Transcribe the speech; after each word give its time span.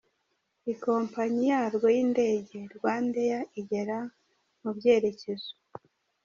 Ikompanyi 0.73 1.43
yarwo 1.51 1.87
y’indege, 1.95 2.57
RwandAir, 2.75 3.41
igera 3.61 3.97
mu 4.61 4.69
byerekezo 4.77 5.51